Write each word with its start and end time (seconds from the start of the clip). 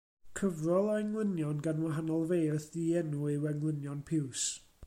Cyfrol 0.37 0.87
o 0.93 0.95
englynion 1.01 1.61
gan 1.67 1.83
wahanol 1.83 2.25
feirdd 2.33 2.67
dienw 2.79 3.31
yw 3.37 3.49
Englynion 3.55 4.05
Piws. 4.09 4.53